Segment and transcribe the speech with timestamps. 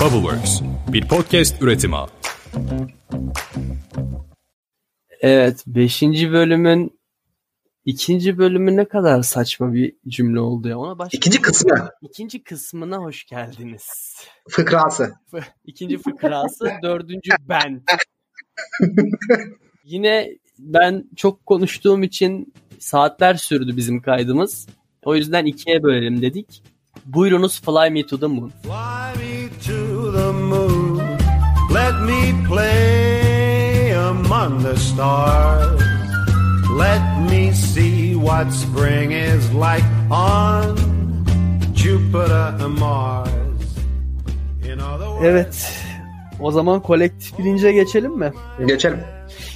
[0.00, 0.60] Bubbleworks,
[0.92, 1.96] bir podcast üretimi.
[5.20, 6.02] Evet, 5.
[6.02, 7.00] bölümün
[7.84, 10.78] ikinci bölümü ne kadar saçma bir cümle oldu ya.
[10.78, 11.90] Ona başka İkinci kısmı.
[12.02, 14.16] İkinci kısmına hoş geldiniz.
[14.48, 15.12] Fıkrası.
[15.64, 17.82] İkinci fıkrası, dördüncü ben.
[19.84, 20.28] Yine
[20.58, 24.68] ben çok konuştuğum için saatler sürdü bizim kaydımız.
[25.04, 26.62] O yüzden ikiye bölelim dedik.
[27.04, 28.48] Buyurunuz Fly Me to the Moon.
[28.48, 29.29] Fly me to the moon.
[32.00, 35.82] Let me play among the stars.
[36.78, 40.76] Let me see what spring is like on
[41.74, 43.28] Jupiter and Mars.
[44.64, 45.82] In other words, Evet.
[46.40, 48.32] O zaman kolektif bilince geçelim mi?
[48.66, 49.00] Geçelim.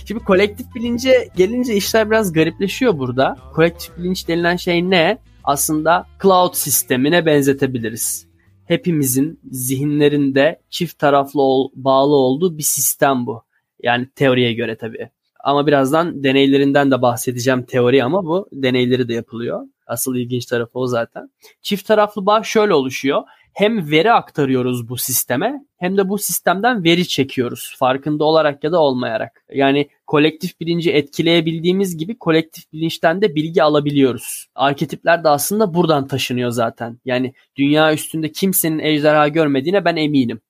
[0.05, 3.37] Şimdi kolektif bilince gelince işler biraz garipleşiyor burada.
[3.55, 5.19] Kolektif bilinç denilen şey ne?
[5.45, 8.27] Aslında cloud sistemine benzetebiliriz.
[8.67, 13.43] Hepimizin zihinlerinde çift taraflı ol- bağlı olduğu bir sistem bu.
[13.83, 15.11] Yani teoriye göre tabii.
[15.45, 19.67] Ama birazdan deneylerinden de bahsedeceğim teori ama bu deneyleri de yapılıyor.
[19.87, 21.31] Asıl ilginç tarafı o zaten.
[21.63, 23.23] Çift taraflı bağ şöyle oluşuyor.
[23.55, 27.75] Hem veri aktarıyoruz bu sisteme hem de bu sistemden veri çekiyoruz.
[27.79, 29.45] Farkında olarak ya da olmayarak.
[29.53, 34.47] Yani kolektif bilinci etkileyebildiğimiz gibi kolektif bilinçten de bilgi alabiliyoruz.
[34.55, 36.99] Arketipler de aslında buradan taşınıyor zaten.
[37.05, 40.41] Yani dünya üstünde kimsenin ejderha görmediğine ben eminim.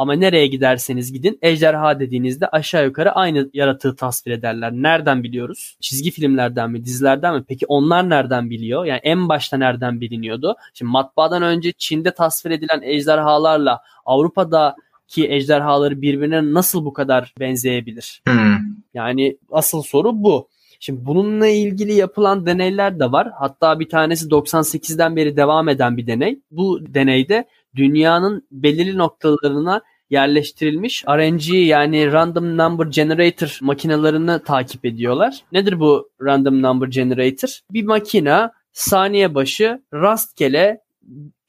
[0.00, 4.72] Ama nereye giderseniz gidin ejderha dediğinizde aşağı yukarı aynı yaratığı tasvir ederler.
[4.72, 5.76] Nereden biliyoruz?
[5.80, 7.44] Çizgi filmlerden mi, dizilerden mi?
[7.48, 8.84] Peki onlar nereden biliyor?
[8.84, 10.56] Yani en başta nereden biliniyordu?
[10.74, 18.22] Şimdi matbaadan önce Çin'de tasvir edilen ejderhalarla Avrupa'daki ejderhaları birbirine nasıl bu kadar benzeyebilir?
[18.26, 18.56] Hmm.
[18.94, 20.48] Yani asıl soru bu.
[20.80, 23.30] Şimdi bununla ilgili yapılan deneyler de var.
[23.38, 26.40] Hatta bir tanesi 98'den beri devam eden bir deney.
[26.50, 35.40] Bu deneyde dünyanın belirli noktalarına yerleştirilmiş RNG yani Random Number Generator makinelerini takip ediyorlar.
[35.52, 37.58] Nedir bu Random Number Generator?
[37.70, 40.80] Bir makine saniye başı rastgele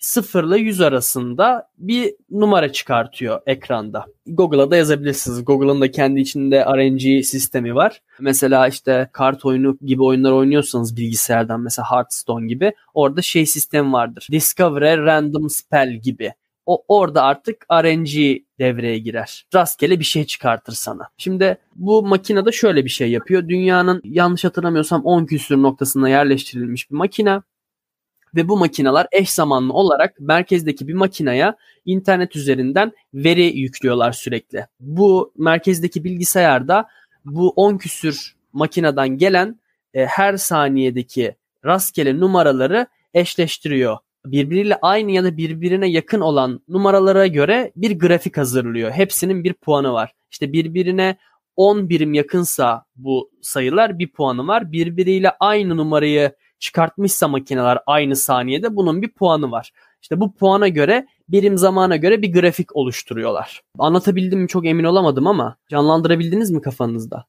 [0.01, 4.05] 0 ile 100 arasında bir numara çıkartıyor ekranda.
[4.27, 5.45] Google'a da yazabilirsiniz.
[5.45, 8.01] Google'ın da kendi içinde RNG sistemi var.
[8.19, 14.27] Mesela işte kart oyunu gibi oyunlar oynuyorsanız bilgisayardan mesela Hearthstone gibi orada şey sistemi vardır.
[14.31, 16.33] Discover a Random Spell gibi.
[16.65, 19.45] O orada artık RNG devreye girer.
[19.53, 21.09] Rastgele bir şey çıkartır sana.
[21.17, 23.49] Şimdi bu makinede şöyle bir şey yapıyor.
[23.49, 27.41] Dünyanın yanlış hatırlamıyorsam 10 küsür noktasına yerleştirilmiş bir makine
[28.35, 31.53] ve bu makineler eş zamanlı olarak merkezdeki bir makineye
[31.85, 34.67] internet üzerinden veri yüklüyorlar sürekli.
[34.79, 36.87] Bu merkezdeki bilgisayarda
[37.25, 39.59] bu 10 küsür makineden gelen
[39.93, 41.35] e, her saniyedeki
[41.65, 43.97] rastgele numaraları eşleştiriyor.
[44.25, 48.91] Birbiriyle aynı ya da birbirine yakın olan numaralara göre bir grafik hazırlıyor.
[48.91, 50.13] Hepsinin bir puanı var.
[50.31, 51.17] İşte birbirine
[51.55, 54.71] 10 birim yakınsa bu sayılar bir puanı var.
[54.71, 59.71] Birbiriyle aynı numarayı çıkartmışsa makineler aynı saniyede bunun bir puanı var.
[60.01, 63.61] İşte bu puana göre birim zamana göre bir grafik oluşturuyorlar.
[63.79, 67.25] Anlatabildim mi çok emin olamadım ama canlandırabildiniz mi kafanızda?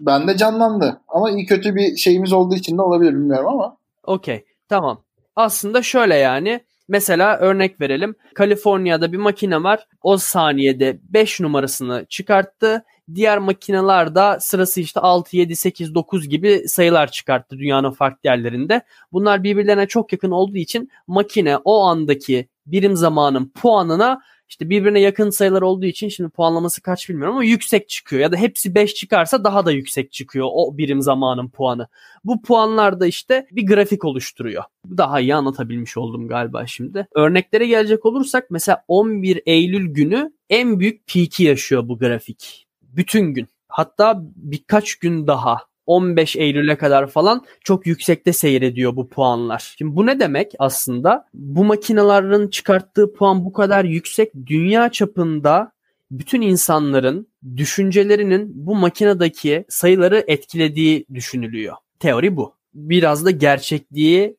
[0.00, 1.00] Bende canlandı.
[1.08, 3.76] Ama iyi kötü bir şeyimiz olduğu için de olabilir bilmiyorum ama.
[4.04, 5.05] Okey tamam.
[5.36, 8.14] Aslında şöyle yani mesela örnek verelim.
[8.34, 9.86] Kaliforniya'da bir makine var.
[10.02, 12.84] O saniyede 5 numarasını çıkarttı.
[13.14, 18.82] Diğer makineler de sırası işte 6, 7, 8, 9 gibi sayılar çıkarttı dünyanın farklı yerlerinde.
[19.12, 25.30] Bunlar birbirlerine çok yakın olduğu için makine o andaki birim zamanın puanına işte birbirine yakın
[25.30, 28.22] sayılar olduğu için şimdi puanlaması kaç bilmiyorum ama yüksek çıkıyor.
[28.22, 31.88] Ya da hepsi 5 çıkarsa daha da yüksek çıkıyor o birim zamanın puanı.
[32.24, 34.64] Bu puanlar da işte bir grafik oluşturuyor.
[34.96, 37.06] Daha iyi anlatabilmiş oldum galiba şimdi.
[37.14, 42.66] Örneklere gelecek olursak mesela 11 Eylül günü en büyük peak'i yaşıyor bu grafik.
[42.82, 43.48] Bütün gün.
[43.68, 49.74] Hatta birkaç gün daha 15 Eylül'e kadar falan çok yüksekte seyrediyor bu puanlar.
[49.78, 51.28] Şimdi bu ne demek aslında?
[51.34, 54.32] Bu makinelerin çıkarttığı puan bu kadar yüksek.
[54.46, 55.72] Dünya çapında
[56.10, 61.76] bütün insanların düşüncelerinin bu makinedeki sayıları etkilediği düşünülüyor.
[61.98, 62.54] Teori bu.
[62.74, 64.36] Biraz da gerçekliği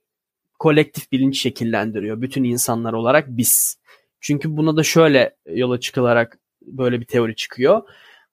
[0.60, 2.22] kolektif bilinç şekillendiriyor.
[2.22, 3.80] Bütün insanlar olarak biz.
[4.20, 7.82] Çünkü buna da şöyle yola çıkılarak böyle bir teori çıkıyor.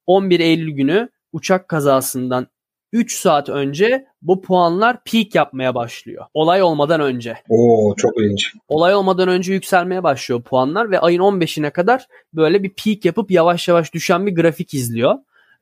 [0.07, 2.47] 11 Eylül günü uçak kazasından
[2.95, 6.25] 3 saat önce bu puanlar peak yapmaya başlıyor.
[6.35, 7.37] Olay olmadan önce.
[7.49, 8.53] Oo çok ilginç.
[8.69, 13.69] Olay olmadan önce yükselmeye başlıyor puanlar ve ayın 15'ine kadar böyle bir peak yapıp yavaş
[13.69, 15.15] yavaş düşen bir grafik izliyor.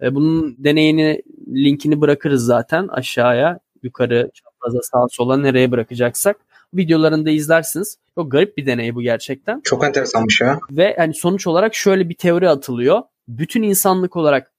[0.02, 6.36] E, bunun deneyini linkini bırakırız zaten aşağıya yukarı çapraza sağa sola nereye bırakacaksak.
[6.74, 7.98] videolarında izlersiniz.
[8.14, 9.60] Çok garip bir deney bu gerçekten.
[9.64, 10.60] Çok enteresanmış ya.
[10.70, 13.02] Ve hani sonuç olarak şöyle bir teori atılıyor.
[13.28, 14.52] Bütün insanlık olarak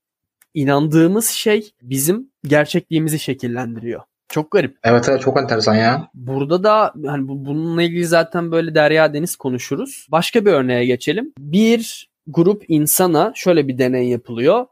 [0.53, 4.01] inandığımız şey bizim gerçekliğimizi şekillendiriyor.
[4.29, 4.77] Çok garip.
[4.83, 6.09] Evet evet çok enteresan ya.
[6.13, 10.07] Burada da hani bu, bununla ilgili zaten böyle derya deniz konuşuruz.
[10.11, 11.33] Başka bir örneğe geçelim.
[11.39, 14.65] Bir grup insana şöyle bir deney yapılıyor.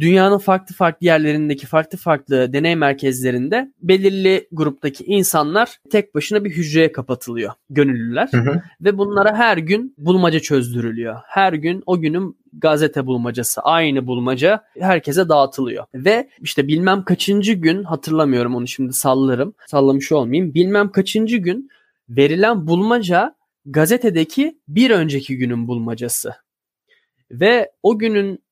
[0.00, 6.92] Dünyanın farklı farklı yerlerindeki farklı farklı deney merkezlerinde belirli gruptaki insanlar tek başına bir hücreye
[6.92, 7.52] kapatılıyor.
[7.70, 8.28] Gönüllüler.
[8.30, 8.62] Hı hı.
[8.80, 11.16] Ve bunlara her gün bulmaca çözdürülüyor.
[11.26, 15.84] Her gün o günün gazete bulmacası, aynı bulmaca herkese dağıtılıyor.
[15.94, 19.54] Ve işte bilmem kaçıncı gün hatırlamıyorum onu şimdi sallarım.
[19.66, 20.54] Sallamış olmayayım.
[20.54, 21.68] Bilmem kaçıncı gün
[22.08, 23.34] verilen bulmaca
[23.66, 26.34] gazetedeki bir önceki günün bulmacası.
[27.30, 28.42] Ve o günün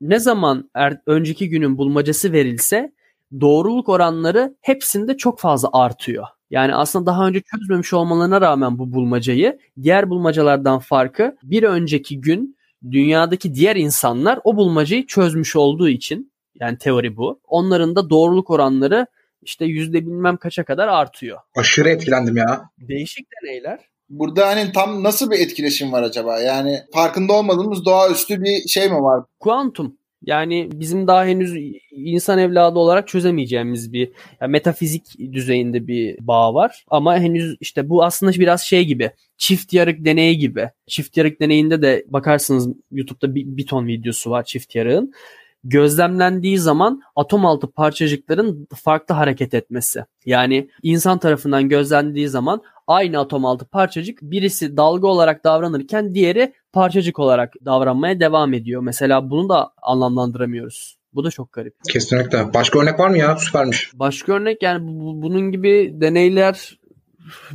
[0.00, 2.92] ne zaman er, önceki günün bulmacası verilse
[3.40, 6.26] doğruluk oranları hepsinde çok fazla artıyor.
[6.50, 12.56] Yani aslında daha önce çözmemiş olmalarına rağmen bu bulmacayı diğer bulmacalardan farkı bir önceki gün
[12.90, 17.40] dünyadaki diğer insanlar o bulmacayı çözmüş olduğu için yani teori bu.
[17.44, 19.06] Onların da doğruluk oranları
[19.42, 21.38] işte yüzde bilmem kaça kadar artıyor.
[21.56, 22.70] Aşırı etkilendim ya.
[22.78, 23.78] Değişik deneyler.
[24.08, 26.40] Burada hani tam nasıl bir etkileşim var acaba?
[26.40, 29.24] Yani farkında olmadığımız doğaüstü bir şey mi var?
[29.40, 29.96] Kuantum.
[30.26, 31.54] Yani bizim daha henüz
[31.90, 36.84] insan evladı olarak çözemeyeceğimiz bir yani metafizik düzeyinde bir bağ var.
[36.88, 40.70] Ama henüz işte bu aslında biraz şey gibi çift yarık deneyi gibi.
[40.86, 45.12] Çift yarık deneyinde de bakarsınız YouTube'da bir, bir ton videosu var çift yarığın.
[45.64, 50.04] Gözlemlendiği zaman atom altı parçacıkların farklı hareket etmesi.
[50.26, 57.18] Yani insan tarafından gözlendiği zaman aynı atom altı parçacık birisi dalga olarak davranırken diğeri parçacık
[57.18, 58.82] olarak davranmaya devam ediyor.
[58.82, 60.96] Mesela bunu da anlamlandıramıyoruz.
[61.14, 61.74] Bu da çok garip.
[61.88, 62.54] Kesinlikle.
[62.54, 63.36] Başka örnek var mı ya?
[63.36, 63.90] Süpermiş.
[63.94, 66.78] Başka örnek yani bu- bunun gibi deneyler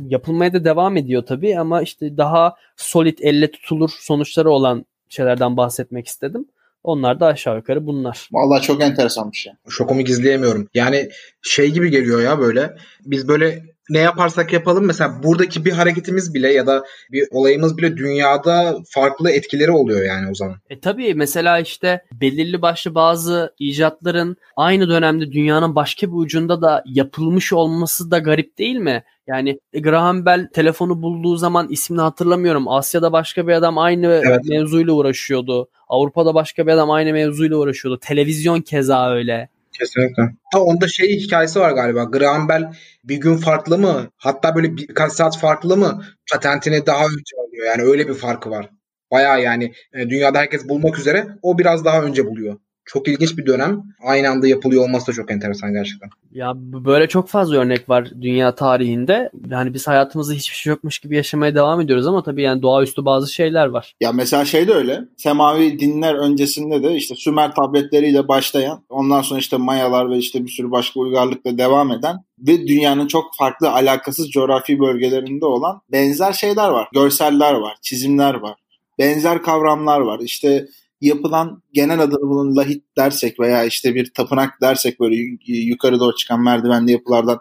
[0.08, 6.06] yapılmaya da devam ediyor tabii ama işte daha solid elle tutulur sonuçları olan şeylerden bahsetmek
[6.06, 6.46] istedim.
[6.84, 8.28] Onlar da aşağı yukarı bunlar.
[8.32, 9.56] Vallahi çok enteresanmış ya.
[9.68, 10.68] Şokumu gizleyemiyorum.
[10.74, 11.08] Yani
[11.42, 12.76] şey gibi geliyor ya böyle.
[13.04, 17.96] Biz böyle ne yaparsak yapalım mesela buradaki bir hareketimiz bile ya da bir olayımız bile
[17.96, 20.56] dünyada farklı etkileri oluyor yani o zaman.
[20.70, 26.82] E tabii mesela işte belirli başlı bazı icatların aynı dönemde dünyanın başka bir ucunda da
[26.86, 29.04] yapılmış olması da garip değil mi?
[29.26, 32.68] Yani Graham Bell telefonu bulduğu zaman ismini hatırlamıyorum.
[32.68, 34.44] Asya'da başka bir adam aynı Evet.
[34.44, 35.68] mevzuyla uğraşıyordu.
[35.88, 38.00] Avrupa'da başka bir adam aynı mevzuyla uğraşıyordu.
[38.00, 39.48] Televizyon keza öyle.
[39.80, 40.22] Kesinlikle.
[40.52, 42.04] Ha onda şey hikayesi var galiba.
[42.04, 42.72] Graham Bell
[43.04, 44.10] bir gün farklı mı?
[44.16, 46.04] Hatta böyle birkaç saat farklı mı?
[46.32, 47.66] Patentini daha önce alıyor.
[47.66, 48.70] Yani öyle bir farkı var.
[49.10, 52.56] Bayağı yani e, dünyada herkes bulmak üzere o biraz daha önce buluyor.
[52.84, 53.82] Çok ilginç bir dönem.
[54.06, 56.10] Aynı anda yapılıyor olması da çok enteresan gerçekten.
[56.32, 59.30] Ya böyle çok fazla örnek var dünya tarihinde.
[59.50, 63.32] Yani biz hayatımızda hiçbir şey yokmuş gibi yaşamaya devam ediyoruz ama tabii yani doğaüstü bazı
[63.32, 63.94] şeyler var.
[64.00, 65.00] Ya mesela şey de öyle.
[65.16, 70.50] Semavi dinler öncesinde de işte Sümer tabletleriyle başlayan, ondan sonra işte Mayalar ve işte bir
[70.50, 76.68] sürü başka uygarlıkla devam eden ve dünyanın çok farklı alakasız coğrafi bölgelerinde olan benzer şeyler
[76.68, 76.88] var.
[76.94, 78.54] Görseller var, çizimler var.
[78.98, 80.20] Benzer kavramlar var.
[80.22, 80.66] İşte
[81.00, 86.14] yapılan genel adını bunun lahit dersek veya işte bir tapınak dersek böyle yu- yukarı doğru
[86.14, 87.40] çıkan merdivenli yapılardan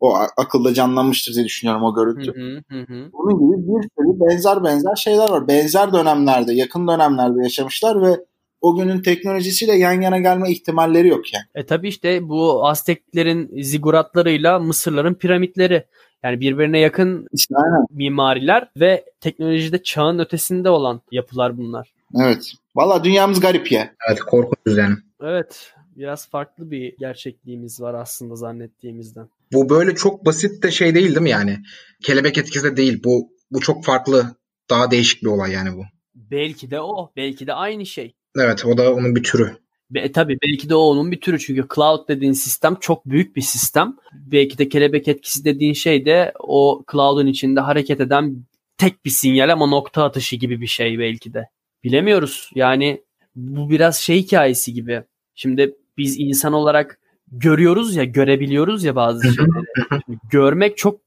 [0.00, 2.34] o akılda canlanmıştır diye düşünüyorum o görüntü.
[2.34, 3.10] Hı hı, hı.
[3.12, 5.48] Bunun gibi bir sürü benzer benzer şeyler var.
[5.48, 8.16] Benzer dönemlerde, yakın dönemlerde yaşamışlar ve
[8.60, 11.44] o günün teknolojisiyle yan yana gelme ihtimalleri yok yani.
[11.54, 15.84] E tabii işte bu Azteklerin ziguratlarıyla Mısırların piramitleri.
[16.24, 17.86] Yani birbirine yakın İşte aynen.
[17.90, 21.92] mimariler ve teknolojide çağın ötesinde olan yapılar bunlar.
[22.24, 22.52] Evet.
[22.78, 23.94] Valla dünyamız garip ya.
[24.08, 24.94] Evet korkunç yani.
[25.22, 29.28] Evet biraz farklı bir gerçekliğimiz var aslında zannettiğimizden.
[29.52, 31.58] Bu böyle çok basit de şey değil değil mi yani?
[32.02, 33.02] Kelebek etkisi de değil.
[33.04, 34.36] Bu bu çok farklı.
[34.70, 35.82] Daha değişik bir olay yani bu.
[36.14, 38.14] Belki de o, belki de aynı şey.
[38.36, 39.56] Evet o da onun bir türü.
[39.90, 43.42] Be, tabii belki de o onun bir türü çünkü cloud dediğin sistem çok büyük bir
[43.42, 43.96] sistem.
[44.12, 48.44] Belki de kelebek etkisi dediğin şey de o cloud'un içinde hareket eden
[48.76, 51.48] tek bir sinyal ama nokta atışı gibi bir şey belki de.
[51.88, 52.50] Bilemiyoruz.
[52.54, 53.02] Yani
[53.36, 55.02] bu biraz şey hikayesi gibi.
[55.34, 56.98] Şimdi biz insan olarak
[57.32, 60.18] görüyoruz ya, görebiliyoruz ya bazı şeyleri.
[60.30, 61.00] Görmek çok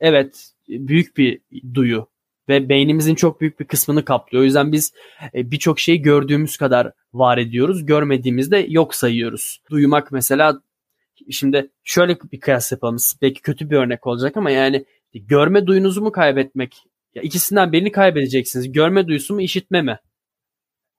[0.00, 1.40] evet büyük bir
[1.74, 2.06] duyu
[2.48, 4.42] ve beynimizin çok büyük bir kısmını kaplıyor.
[4.42, 4.92] O yüzden biz
[5.34, 7.86] e, birçok şeyi gördüğümüz kadar var ediyoruz.
[7.86, 9.60] Görmediğimizde yok sayıyoruz.
[9.70, 10.62] Duymak mesela
[11.30, 12.96] şimdi şöyle bir kıyas yapalım.
[13.22, 16.76] Belki kötü bir örnek olacak ama yani görme duyunuzu mu kaybetmek?
[17.14, 18.72] Ya ikisinden birini kaybedeceksiniz.
[18.72, 19.98] Görme duyusu mu, işitme mi?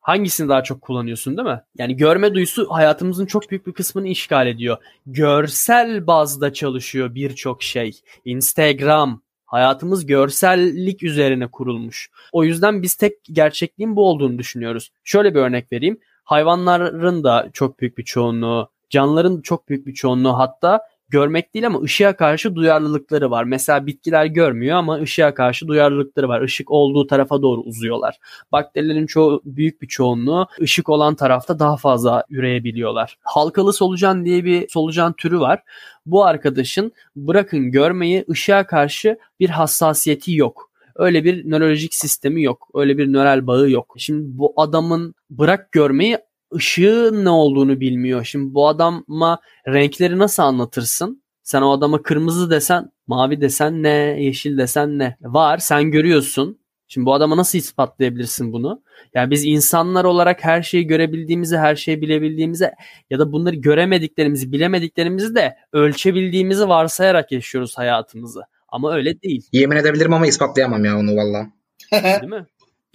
[0.06, 1.62] Hangisini daha çok kullanıyorsun değil mi?
[1.78, 4.78] Yani görme duyusu hayatımızın çok büyük bir kısmını işgal ediyor.
[5.06, 8.00] Görsel bazda çalışıyor birçok şey.
[8.26, 12.10] Instagram, Hayatımız görsellik üzerine kurulmuş.
[12.32, 14.92] O yüzden biz tek gerçekliğin bu olduğunu düşünüyoruz.
[15.04, 16.00] Şöyle bir örnek vereyim.
[16.24, 21.82] Hayvanların da çok büyük bir çoğunluğu, canlıların çok büyük bir çoğunluğu hatta görmek değil ama
[21.82, 23.44] ışığa karşı duyarlılıkları var.
[23.44, 26.42] Mesela bitkiler görmüyor ama ışığa karşı duyarlılıkları var.
[26.42, 28.20] Işık olduğu tarafa doğru uzuyorlar.
[28.52, 33.18] Bakterilerin çoğu büyük bir çoğunluğu ışık olan tarafta daha fazla üreyebiliyorlar.
[33.24, 35.64] Halkalı solucan diye bir solucan türü var.
[36.06, 40.70] Bu arkadaşın bırakın görmeyi ışığa karşı bir hassasiyeti yok.
[40.96, 42.68] Öyle bir nörolojik sistemi yok.
[42.74, 43.96] Öyle bir nöral bağı yok.
[43.98, 46.18] Şimdi bu adamın bırak görmeyi
[46.56, 48.24] ışığın ne olduğunu bilmiyor.
[48.24, 51.24] Şimdi bu adama renkleri nasıl anlatırsın?
[51.44, 53.90] Sen o adama kırmızı desen, mavi desen ne,
[54.24, 55.18] yeşil desen ne?
[55.22, 56.60] Var, sen görüyorsun.
[56.88, 58.82] Şimdi bu adama nasıl ispatlayabilirsin bunu?
[59.14, 62.72] Yani biz insanlar olarak her şeyi görebildiğimizi, her şeyi bilebildiğimizi
[63.10, 68.42] ya da bunları göremediklerimizi, bilemediklerimizi de ölçebildiğimizi varsayarak yaşıyoruz hayatımızı.
[68.68, 69.48] Ama öyle değil.
[69.52, 71.48] Yemin edebilirim ama ispatlayamam ya onu valla.
[71.92, 72.46] Değil mi?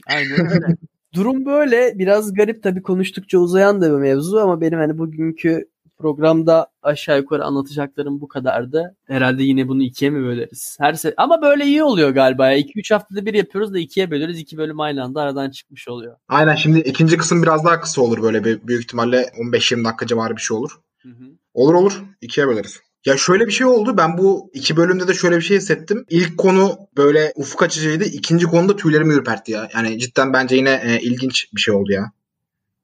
[0.07, 0.77] Aynen öyle.
[1.15, 1.99] Durum böyle.
[1.99, 7.45] Biraz garip tabii konuştukça uzayan da bir mevzu ama benim hani bugünkü programda aşağı yukarı
[7.45, 8.97] anlatacaklarım bu kadardı.
[9.07, 10.77] Herhalde yine bunu ikiye mi böleriz?
[10.81, 12.53] Her se ama böyle iyi oluyor galiba.
[12.53, 14.39] 2-3 haftada bir yapıyoruz da ikiye bölüyoruz.
[14.39, 16.17] İki bölüm aynı anda aradan çıkmış oluyor.
[16.29, 20.37] Aynen şimdi ikinci kısım biraz daha kısa olur böyle bir, büyük ihtimalle 15-20 dakika civarı
[20.37, 20.71] bir şey olur.
[21.03, 21.25] Hı hı.
[21.55, 22.03] Olur olur.
[22.21, 22.81] ikiye böleriz.
[23.07, 23.97] Ya şöyle bir şey oldu.
[23.97, 26.05] Ben bu iki bölümde de şöyle bir şey hissettim.
[26.11, 28.05] İlk konu böyle ufuk açıcıydı.
[28.05, 29.69] İkinci konuda tüylerimi ürpertti ya.
[29.75, 32.13] Yani cidden bence yine e, ilginç bir şey oldu ya.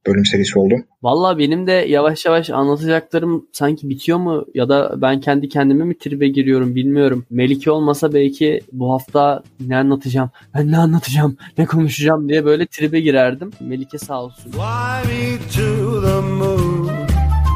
[0.06, 0.74] Bölüm serisi oldu.
[1.02, 5.98] Valla benim de yavaş yavaş anlatacaklarım sanki bitiyor mu ya da ben kendi kendime mi
[5.98, 7.26] tribe giriyorum bilmiyorum.
[7.30, 13.00] Melike olmasa belki bu hafta ne anlatacağım, ben ne anlatacağım, ne konuşacağım diye böyle tribe
[13.00, 13.50] girerdim.
[13.60, 14.50] Melike sağ olsun.
[14.50, 16.86] Fly me to the moon.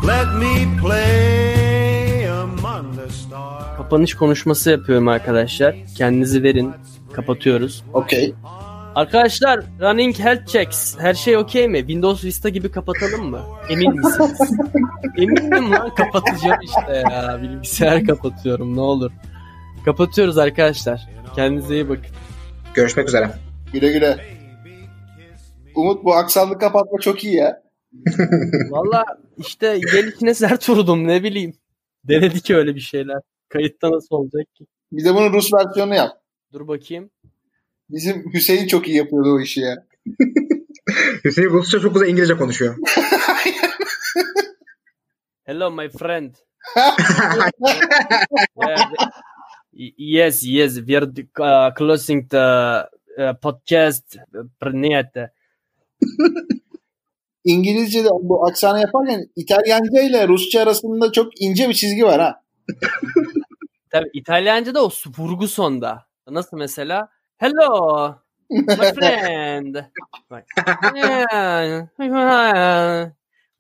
[0.07, 1.30] Let me play.
[3.91, 5.77] Kapanış konuşması yapıyorum arkadaşlar.
[5.97, 6.73] Kendinizi verin.
[7.13, 7.85] Kapatıyoruz.
[7.93, 8.35] Okey.
[8.95, 10.99] Arkadaşlar running health checks.
[10.99, 11.79] Her şey okey mi?
[11.79, 13.41] Windows Vista gibi kapatalım mı?
[13.69, 14.41] Emin misiniz?
[15.17, 17.39] Eminim lan kapatacağım işte ya.
[17.43, 19.11] Bilgisayar kapatıyorum ne olur.
[19.85, 21.09] Kapatıyoruz arkadaşlar.
[21.37, 22.07] Kendinize iyi bakın.
[22.75, 23.31] Görüşmek üzere.
[23.73, 24.17] Güle güle.
[25.75, 27.63] Umut bu aksanlı kapatma çok iyi ya.
[28.71, 29.05] Valla
[29.39, 31.53] işte gelişine sert vurdum ne bileyim.
[32.05, 33.30] Denedik öyle bir şeyler.
[33.51, 34.67] Kayıtta nasıl olacak ki?
[34.93, 36.11] Bir de bunun Rus versiyonu yap.
[36.53, 37.11] Dur bakayım.
[37.91, 39.87] Bizim Hüseyin çok iyi yapıyordu o işi ya.
[41.25, 42.77] Hüseyin Rusça çok güzel İngilizce konuşuyor.
[45.45, 46.35] Hello my friend.
[49.99, 51.07] yes, yes, we're
[51.39, 52.39] uh, closing the
[53.19, 54.17] uh, podcast.
[54.63, 55.33] Uh, Niyette.
[57.45, 62.43] İngilizce'de bu aksanı yaparken İtalyanca ile Rusça arasında çok ince bir çizgi var ha.
[63.91, 66.07] Tabii İtalyanca'da o vurgu sonda.
[66.29, 67.09] Nasıl mesela?
[67.37, 68.15] Hello
[68.51, 69.77] my friend.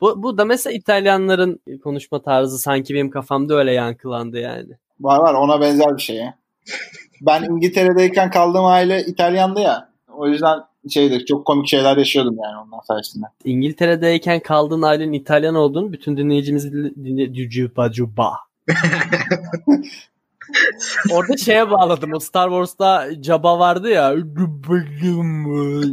[0.00, 4.72] Bu, bu da mesela İtalyanların konuşma tarzı sanki benim kafamda öyle yankılandı yani.
[5.00, 6.34] Var var ona benzer bir şey ya.
[7.20, 9.90] Ben İngiltere'deyken kaldığım aile İtalyandı ya.
[10.12, 10.58] O yüzden
[10.90, 13.26] şeydir çok komik şeyler yaşıyordum yani ondan sayesinde.
[13.44, 18.32] İngiltere'deyken kaldığın ailenin İtalyan olduğunu bütün dinleyicimiz dinle Cuba Cuba.
[21.12, 22.12] Orada şeye bağladım.
[22.14, 24.14] O Star Wars'ta Jabba vardı ya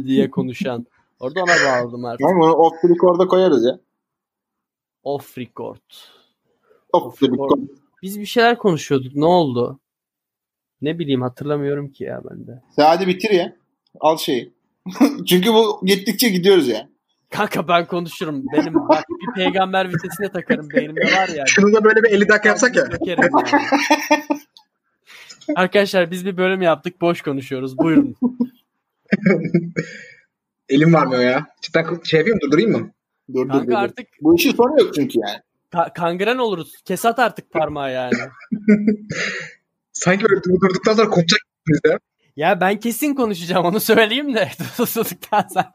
[0.06, 0.86] diye konuşan.
[1.20, 2.20] Orada ona bağladım artık.
[2.20, 3.80] Yani bunu off record'a koyarız ya.
[5.02, 5.76] Off record.
[6.92, 7.58] Off record.
[8.02, 9.14] Biz bir şeyler konuşuyorduk.
[9.14, 9.80] Ne oldu?
[10.82, 12.62] Ne bileyim hatırlamıyorum ki ya ben de.
[12.76, 13.56] Sen hadi bitir ya.
[14.00, 14.52] Al şeyi.
[15.26, 16.88] Çünkü bu gittikçe gidiyoruz ya.
[17.30, 18.44] Kanka ben konuşurum.
[18.52, 21.46] Benim bak bir peygamber vitesine takarım beynimde var ya.
[21.46, 22.84] Şunu da böyle bir 50 dakika yapsak ya.
[23.00, 23.20] Yani.
[25.56, 27.00] Arkadaşlar biz bir bölüm yaptık.
[27.00, 27.78] Boş konuşuyoruz.
[27.78, 28.16] Buyurun.
[30.68, 31.46] Elim varmıyor ya.
[31.60, 32.90] Cidden şey yapayım durdurayım mı?
[33.34, 33.72] Dur Kanka dur.
[33.72, 35.38] artık Bu işin sonu yok çünkü yani.
[35.72, 36.74] ka- kangren oluruz.
[36.84, 38.12] Kesat artık parmağı yani.
[39.92, 41.98] Sanki böyle durdurduktan sonra kopacak biz de.
[42.38, 44.50] Ya ben kesin konuşacağım onu söyleyeyim de
[45.48, 45.72] sonra.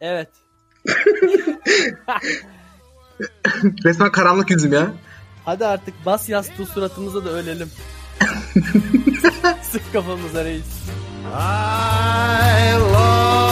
[0.00, 0.28] evet.
[3.84, 4.92] Resmen karanlık yüzüm ya.
[5.44, 7.70] Hadi artık bas yastığı suratımıza da ölelim.
[9.62, 10.66] Sık kafamıza reis.
[11.26, 13.51] I love